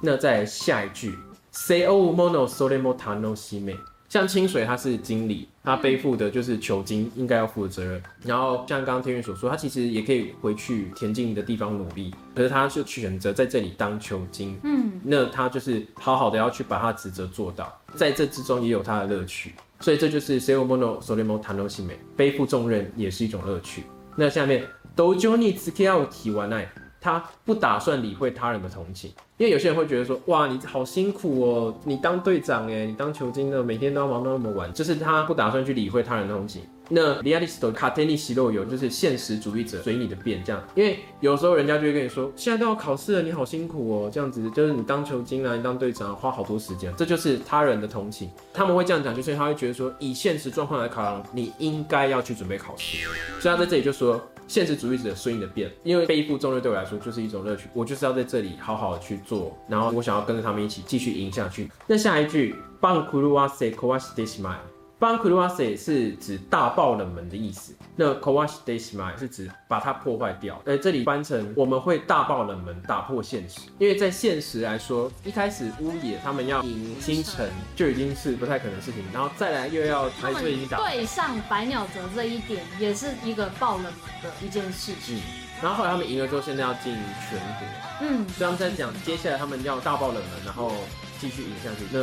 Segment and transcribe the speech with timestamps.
[0.00, 1.14] 那在下一句
[1.50, 3.76] ，say o mono solemo tano sime。
[4.08, 8.00] 像清水他是经理，他背负的就是球经应该要负的责任。
[8.22, 14.56] 然后像刚刚天宇所说，他其实也可以回去田径的地方努力，可是他就选择在这里当球经。
[14.62, 19.52] 嗯，那他就是好好的要去把他职责做到，在这之中也有他的乐趣。
[19.80, 23.82] 所以这就是 Seo Mono Solemo Tano Shime，背负重任也是一种乐趣。
[24.14, 26.66] 那下面 Dojo ni tsukiao tiwanai。
[27.06, 36.62] 他不打算理会他人的同情，因为有些人会觉得说，哇，你好辛苦哦，你当队长哎，你当球精的，每天都要忙到那么晚，就是他不打算去理会他人的同情。
[36.88, 48.28] 那 realist 卡天尼西洛有就是现实主义者，随你的便这样，因为有时候人家就会跟你说，现在都要考试了，你好辛苦哦，这样子就是你当球精啊，你当队长花好多时间，这就是他人的同情。
[48.52, 52.98] 他们会这样讲，就是他会觉得说，以现实状况来考量，你应该要去准备考试，
[53.40, 54.20] 所以他在这里就说。
[54.48, 61.70] 现实主义者顺应的变，因为背负重任对我来说就是一种乐趣，我就是要在这里好好的去做，然后我想要跟着他们一起继续赢下去。
[61.86, 64.58] 那下一句，棒库鲁瓦塞科瓦西德西麦。
[64.98, 70.58] 邦克鲁瓦塞是指大爆冷门的意思，那 Kawash Desma 是指把它破坏掉。
[70.64, 73.60] 呃，这里翻成我们会大爆冷门，打破现实。
[73.78, 85.20] 因为在现实来说，一开始乌野他们要赢星辰就已经是不太可能的事情，然后再来又要他们对上百鸟泽这一点，也是一个爆冷门的一件事情。
[85.60, 86.94] 然后后来他们赢了之后，现在要进
[87.28, 87.68] 全国。
[88.00, 90.72] 嗯，所以他们在讲接下来他们要大爆冷门，然后
[91.18, 91.84] 继续赢下去。
[91.92, 92.00] 那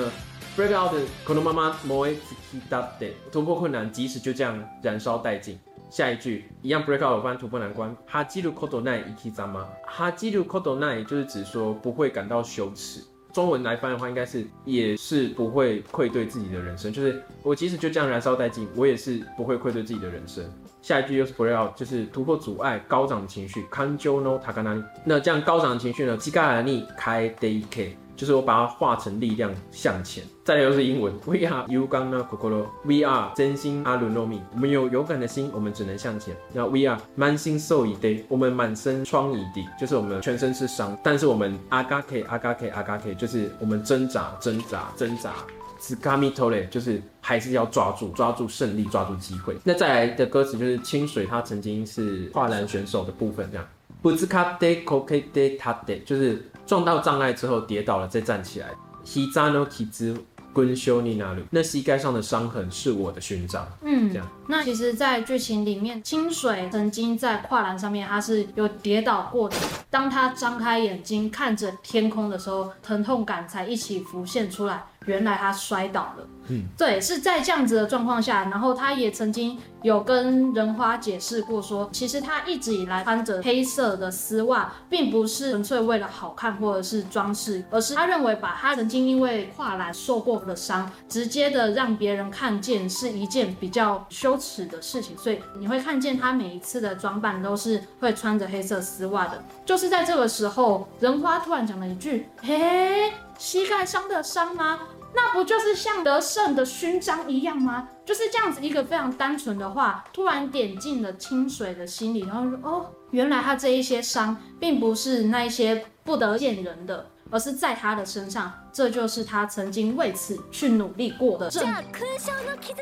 [0.55, 0.93] Break out
[1.25, 5.59] 可能妈妈 more easy that day 突破困难，即使就这样燃烧殆尽。
[5.89, 7.95] 下一句一样 break out 翻突破难关。
[8.05, 13.01] 哈基鲁 kodo nai ikizama 哈基鲁 kodo nai 就是指说不会感到羞耻。
[13.33, 20.45] 中文来翻的话，应该是也是不会愧对自己的人生，就是我即使就这样燃烧殆尽，我也是不会愧对自己的人生。
[20.83, 23.65] 下一句又是 break out，就是突破阻碍，高涨的情绪。
[23.71, 26.15] Kanjo no takanai 那这样高涨的情绪呢？
[26.15, 36.35] 基嘎尼开 day k 就是我把它化成力量向前，再来又是英文，We are you gonna kokoro，We are 真心阿伦诺米，我们有勇敢的心，我们只能向前。
[36.53, 45.33] 那 We are 满心受以 day，我们满身疮以地，就是我们全身是伤，但是我们阿嘎 K 阿嘎 K 阿嘎 K，就是我们挣扎挣扎挣扎，
[45.81, 49.57] 是 kami tole，就是还是要抓住抓住胜利抓住机会。
[49.63, 53.67] 那再来的歌词就是清水，他曾经是跨栏选手的部分，这样。
[54.03, 58.67] 不兹卡德科克德塔德，就是撞到障碍之后跌倒了再站起来。
[59.05, 60.13] 膝扎诺基兹
[60.51, 63.65] 滚修尼那鲁，那膝盖上的伤痕是我的勋章。
[63.81, 64.27] 嗯，这样。
[64.45, 69.55] 那其实，在剧情里面，清水曾经在跨栏上面，他是有跌倒过的。
[69.89, 74.83] 当他张开眼睛看着天空的时候，疼痛感才一起浮现出来。
[75.05, 99.43] 原来他摔倒了，嗯，对，是在这样子的状况下，然后他也曾经有跟仁花解释过，说其实他一直以来穿着黑色的丝袜，并不是纯粹为了好看或者是装饰，而是他认为把他曾经因为跨栏受过的伤，直接的让别人看见是一件比较羞耻的事情，所以你会看见他每一次的装扮都是会穿着黑色丝袜的。
[99.65, 104.79] 就是在这个时候，仁花突然讲了一句：“嘿。”膝盖伤的伤吗？
[105.15, 107.87] 那不就是像得胜的勋章一样吗？
[108.03, 121.63] 就是这样子一个非常单纯的话，突然点进了清水的心里，然后说：“哦，原来他这一些伤，并不是那一些不得见人的。”而是在他的身上，这就是他曾经为此去努力过的证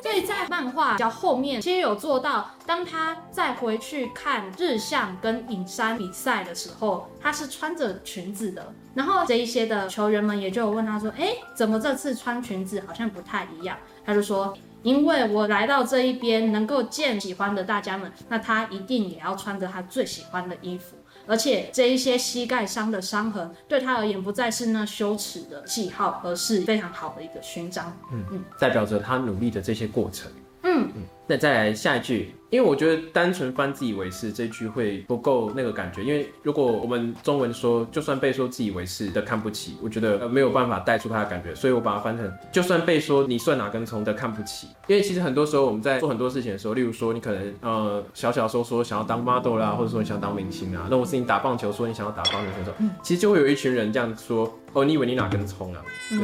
[0.03, 8.73] 所以在漫画较后面，其实有做到，当他再回去看日向跟影山比赛的时候，他是穿着裙子的。
[8.93, 27.95] 然后这一些的球员们也就问他说：“哎，怎么这次穿裙子好像不太一样？”他就说：“因为我来到这一边，能够见喜欢的大家们，那他一定也要穿着他最喜欢的衣服。”而且这一些膝盖伤的伤痕，对他而言不再是那羞耻的记号，而是非常好的一个勋章。
[28.11, 30.31] 嗯嗯，代表着他努力的这些过程。
[30.63, 32.35] 嗯嗯，那再来下一句。
[32.49, 44.67] 因为我觉得单纯翻自以为是这句会不够那个感觉，因为如果我们中文说就算被说自以为是的看不起，我觉得没有办法带出它的感觉，所以我把它翻成就算被说你算哪根葱的看不起。
[44.87, 55.81] 因为其实很多时候我们在做很多事情的时候，例如说你可能呃小小时候说想要当 model 啦，或者说你想当明星啊，那我是你打棒球说你想要打棒球选手，其实就会有一群人这样说哦，你以为你哪根葱啊？
[56.09, 56.19] 对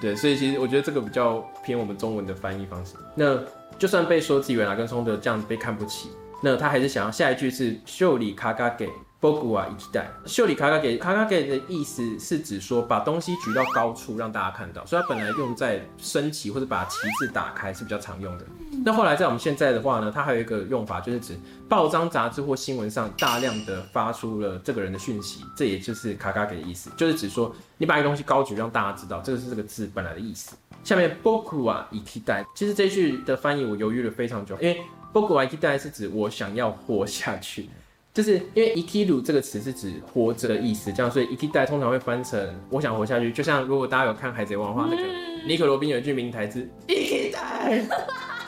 [0.00, 2.96] 对，所以其实我觉得这个比较偏我们中文的翻译方式。
[3.14, 3.38] 那
[3.78, 6.10] 就算被说自己为哪根葱的这样被看不起，
[6.42, 8.88] 那他还是想要下一句是秀里卡卡给
[9.20, 10.10] 波古啊一代。
[10.26, 18.44] 秀里卡卡给卡卡给的意思是指说把东西举到高处让大家看到，所以它本来用在升旗或者把旗帜打开是比较常用的。
[18.84, 21.36] 那后来在我们现在的话呢，它还有一个用法，就是指
[21.68, 30.56] 报章、杂志或新闻上大量的发出了这个人的讯息，这也就是卡卡给的意思，就是指说你把一个东西高举让大家知道，这个是这个字本来的意思。
[30.84, 34.80] 下面 boku 啊 ikitai，其实这句的翻译我犹豫了非常久，因为
[35.12, 37.68] boku 啊 ikitai 是指我想要活下去，
[38.14, 45.02] 就是因为 ikiru 这个词是指活着的意思，这样所以 ikitai 通常会翻成我想活下去，就像如果大家有看海贼王的话，那个
[45.46, 47.86] 尼可罗宾有一句名台词 ikitai，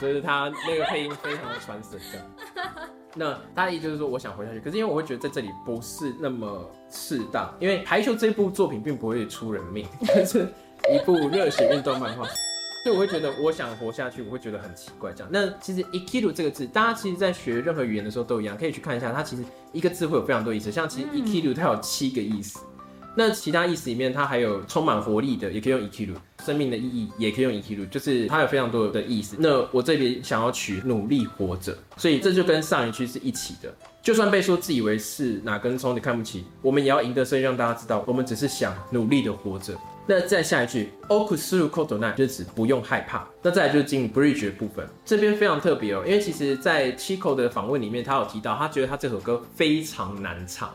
[0.01, 2.89] 就是他那个配音非常的传神的。
[3.13, 10.47] 那大意就是说，我想活下去，可是因为我会觉得在这里不是那么适当，因为排球这部作品并不会出人命，但是
[10.95, 12.25] 一部热血运动漫画，
[12.83, 15.31] 所以我会觉得我想活下去，我会觉得很奇怪这样。
[15.33, 22.59] 那其实 ikiru 这个字，大家其实在学任何语言的时候都一样，可以去看一下，它其实一个字会有非常多意思，像其实 ikiru 它有七个意思。
[23.17, 26.15] 那其他意思里面，它还有充满活力的，也可以用 ikiru；
[26.45, 29.37] 生命的意义也可以用 ikiru，就是它有非常多的意思。
[29.39, 33.75] 那我这边想要取努力活着，所以这就跟上一句是一起的。
[34.03, 39.75] 就算被说自以为是哪根葱你看不起，我们也要赢得胜利，让大家知道我们只是想努力的活着。
[40.07, 43.29] 那再下一句 okusuru kotonai 就是指不用害怕。
[43.43, 50.71] 那再来就是进入 bridge 的部分，这边非常特别哦，因为其实在 Chico 的访问里面，他有提到他觉得他这首歌非常难唱。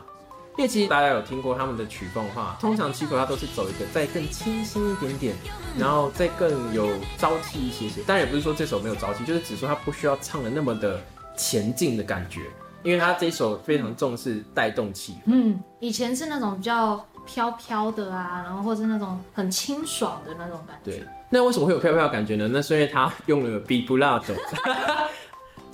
[0.56, 5.36] 因为其实大家有听过他们的曲风的话，通常七口它都是走一个再更清新一点点，
[5.78, 6.88] 然后再更有
[7.18, 8.00] 朝气一些些。
[8.06, 10.98] 当然也不是说这首没有朝气，就是只说他不需要唱的那么的
[11.36, 12.40] 前进的感觉，
[12.82, 15.16] 因为他这首非常重视带动气。
[15.26, 20.92] 嗯，以前是那种比较飘飘的啊，然后或是那种很清爽的那种感觉。
[20.92, 22.48] 对，那为什么会有飘飘的感觉呢？
[22.50, 24.32] 那是因为他用了 B 不拉走。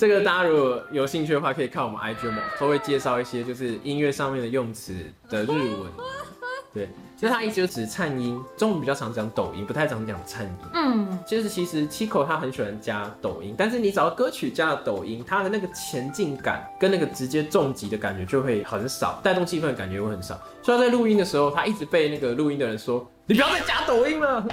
[0.03, 4.93] 这个大家如果有兴趣的话，可以看我们 IG 嘛，都会介绍一些就是音乐上面的用词
[5.31, 5.93] 的日文。
[6.75, 10.53] 对，其实他一直就指颤音，中文比较常讲抖音，不太常讲颤音。
[10.75, 20.37] 嗯，就是其实 Chico 他很喜欢加抖音，但是你只要歌曲加了抖音，它的那个前进感跟那个直接重击的感觉就会很少，带动气氛的感觉会很少。
[20.63, 23.09] 所以在录音的时候，他一直被那个录音的人说。
[23.25, 24.45] 你不要再加抖音了，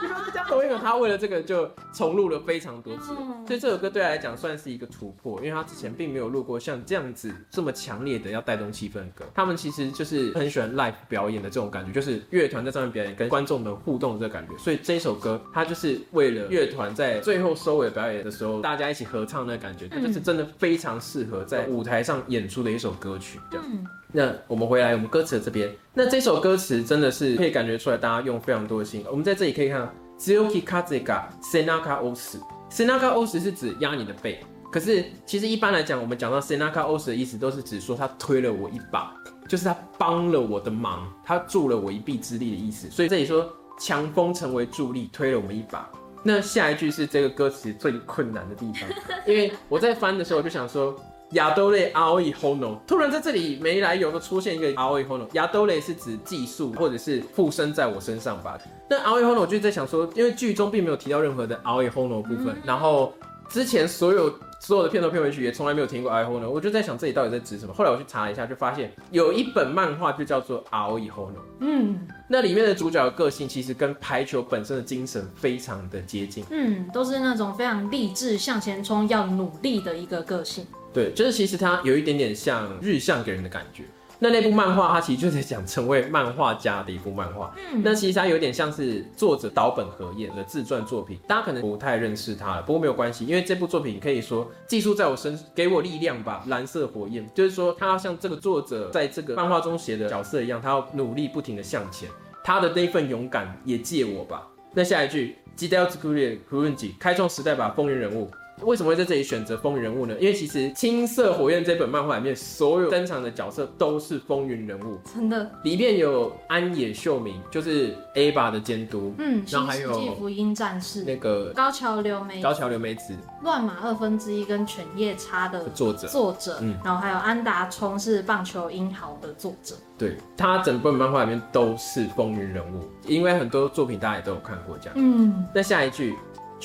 [0.00, 0.32] 你不要再
[0.80, 3.14] 他为了这个就重录了非常多次，
[3.46, 9.24] 所以这首歌对他来讲算是一个突破，因为他之前并没有录过像这样子这么强烈的要带动气氛的歌。
[9.34, 14.56] 他们其实就是很喜欢 live 表演的这种感觉，就是乐团在上面表演跟观众们互动的这个感觉。
[14.58, 23.40] 所以这首歌它就是为了乐团在最后收尾表演的时候，大家一起合唱的感觉，它就是真的非常适合在舞台上演出的一首歌曲。
[23.50, 23.66] 这样。
[24.12, 29.04] 那我们回来，我们歌词的这边，那这首歌词真的是可以感觉出来，大家用非常多的心。
[29.10, 34.40] 我们在这里可以看，Zioki Kazega Senaka Os，Senaka Os 是指压你的背。
[34.70, 39.14] 可是其实一般来讲，我们讲到 Senaka Os 的意思，都是指说他推了我一把，
[39.48, 42.90] 就是他帮了我的忙，他助了我一臂之力的意思。
[42.90, 45.88] 所以这里说强风成为助力，推了我们一把。
[46.22, 48.88] 那下一句是这个歌词最困难的地方，
[49.26, 50.94] 因为我在翻的时候我就想说。
[51.32, 58.56] 亚多雷阿欧伊 hono，突然在这里没来由的出现一个阿欧伊 hono，亚兜类是指技术或者是附身在我身上吧？
[58.88, 63.12] 那阿欧伊 hono 我就在想说，因为剧中并没有提到任何的阿欧伊 hono 部分，然后
[63.48, 67.74] 之前所有所有的片头片尾曲也从来没有听过阿欧伊 hono，我就在想这里到底在指什么？
[67.74, 80.64] 后来我去查了一下，就发现有一本漫画就叫做阿欧伊 hono，嗯，那里面的主角的个性其实跟排球本身的精神非常的接近，嗯，都是那种非常励志向前冲、要努力的一个个性。
[80.96, 83.82] 对，就是其实它有一点点像日向给人的感觉。
[84.18, 87.54] 那那部漫画它其实就在讲成为漫画家的一部漫画。
[87.70, 91.18] 嗯，那其实它有点像是作者岛本和彦的自传作品。
[91.28, 96.42] 大家可能不太认识他了，不过没有关系，因为这部作品可以说寄宿在我身，给我力量吧。
[96.46, 102.08] 蓝色火焰，就是说他要像这个作者在这个漫画中写的角色一样，他要努力不停的向前。
[102.42, 104.48] 他的那份勇敢也借我吧。
[104.72, 108.30] 那下一句，基德兹库列库伦吉开创时代吧，风云人物。
[108.62, 110.14] 为什么会在这里选择风云人物呢？
[110.18, 115.50] 因为其实《青色火焰》这本漫画里面，所有登场的角色都是风云人物，真的。
[115.62, 136.14] 里面有安野秀明，就是 A 吧的监督，嗯，然后还有福音战士那个高桥留美，高桥留美子，乱马二分之一跟犬夜叉的作者，作者，嗯，然后还有安达充是棒球英豪的作者，对他整本漫画里面都是风云人物，因为很多作品大家也都有看过这样，嗯，那下一句。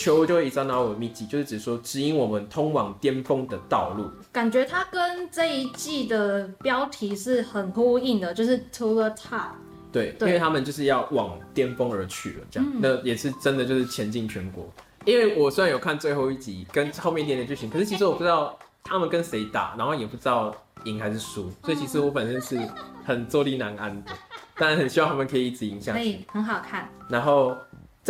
[0.01, 4.09] 求就一张脑尔秘籍，就是指说指引我们通往巅峰的道路。
[4.31, 9.51] 感觉它跟这一季的标题是很呼应的，就是 To the top。
[9.91, 14.67] 对，因为他们就是要往巅峰而去了，这样，那也是真的就是前进全国。
[15.05, 20.55] 因为我虽然有看最后一集跟后面一点点剧情，可是其实我不知道他们跟谁打，然后也不知道
[20.85, 22.59] 赢还是输，所以其实我本身是
[23.05, 24.11] 很坐立难安的，
[24.55, 25.97] 当然很希望他们可以一直赢下去。
[25.97, 26.87] 所以很好看。
[27.09, 27.57] 然后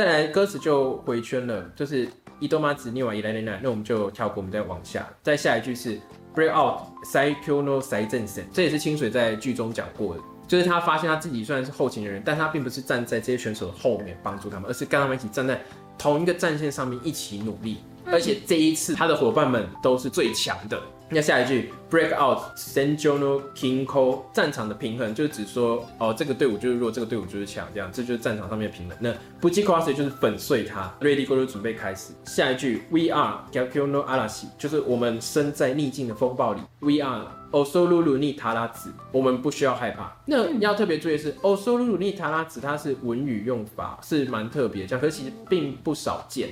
[0.01, 5.08] 再来歌词就回圈了，就是伊多玛子尼瓦伊来来来，那我们就跳过，我们再往下。
[5.22, 5.96] 再下一句是
[6.34, 10.22] break out sai kyo no sai 正神，这也是清水在剧中讲过的。
[10.48, 15.62] 就是他发现他自己虽然是后勤的人，但他并不是站在这些选手的后面帮助他们，而是跟他们一起站在
[16.00, 17.77] 同一个战线上面一起努力。
[18.03, 20.81] 而且这一次他的伙伴们都是最强的。
[21.13, 28.98] 那下一句 break out senjono kinko 战场的平衡，就是指说哦这个队伍就是弱，这个队伍就是强，这样这就是战场上面的平衡。
[29.01, 32.13] 那 buji cross 就是粉碎它，ready go 就准备开始。
[32.24, 40.15] 下一句 we are Gakyo No arashi 就是我们身在逆境的风暴里，we are osolulu ni 塔拉子，我们不需要害怕。
[40.25, 46.51] 那要特别注意的是 osolulu ni 塔拉子，它是文语用法是蛮特别，这样可是其实并不少见。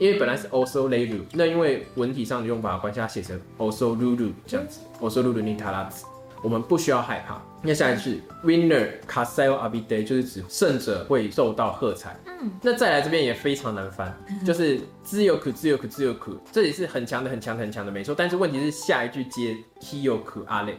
[0.00, 6.06] 因为本来是 also lulu，那因为文体上的用法的关系，它写成 also lulu 这样子，also lulu ni 塔拉子，
[6.42, 7.40] 我们不需要害怕。
[7.62, 12.18] 那下一句 winner kaseo abide 就是指胜者会受到喝彩。
[12.24, 20.78] 嗯，那再来这边也非常难翻， 就是自由苦自由苦自由苦，这里是很强的很强很强的没错，但是问题是下一句接，kiyoku 阿累，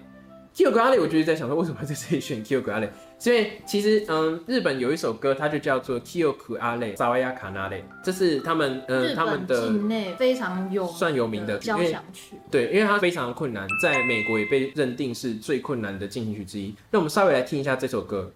[0.99, 2.89] 我就是在想说为什么在这里选 kiyoku 阿累。
[3.21, 12.37] 所以其实，嗯，日本有一首歌，它就叫做 Kyoku Ale Sawaya Kanale，这是他们，嗯，他们的境内非常有算有名的交响曲。
[12.49, 16.73] 对，因为它非常困难，在美国也被认定是最困难的进行曲之一。
[16.89, 18.33] 那我们稍微来听一下这首歌。